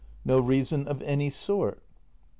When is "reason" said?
0.39-0.87